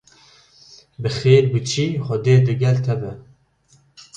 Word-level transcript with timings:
Bi 1.01 1.09
xêr 1.17 1.43
biçî 1.53 1.87
xwedê 2.05 2.35
digel 2.47 2.77
te 2.85 2.95
be 3.01 3.11